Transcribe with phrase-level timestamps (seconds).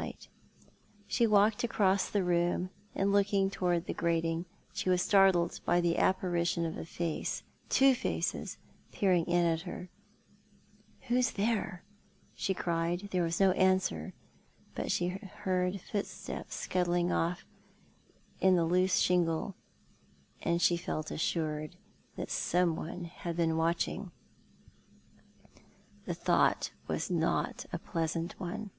[0.00, 0.30] Grjidged I so much to die?"
[0.64, 5.82] 149 She walked across the room, and, looking towards the grating, she was startled by
[5.82, 7.42] the apparition of a face—
[7.78, 8.56] two faces—
[8.94, 9.90] peering in at her,"
[11.08, 11.84] Who's there?"
[12.34, 13.10] she cried.
[13.10, 14.14] There was no answer,
[14.74, 17.44] but she heard footsteps scuttling off
[18.40, 19.54] in the loose shingle,
[20.40, 21.76] and she felt assured
[22.16, 24.12] that someone had been watching.
[26.06, 28.70] The thought was not a pleasant one.